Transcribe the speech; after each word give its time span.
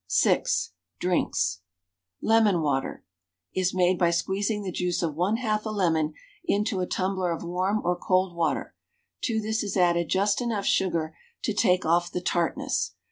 VI. 0.11 0.43
DRINKS. 0.99 1.61
LEMON 2.23 2.61
WATER 2.63 3.03
is 3.53 3.75
made 3.75 3.99
by 3.99 4.09
squeezing 4.09 4.63
the 4.63 4.71
juice 4.71 5.03
of 5.03 5.13
1/2 5.13 5.63
a 5.63 5.69
lemon 5.69 6.15
into 6.43 6.79
a 6.79 6.87
tumbler 6.87 7.29
of 7.31 7.43
warm 7.43 7.79
or 7.85 7.95
cold 7.95 8.35
water; 8.35 8.73
to 9.25 9.39
this 9.39 9.61
is 9.61 9.77
added 9.77 10.09
just 10.09 10.41
enough 10.41 10.65
sugar 10.65 11.15
to 11.43 11.53
take 11.53 11.85
off 11.85 12.09
the 12.11 12.19
tartness. 12.19 12.95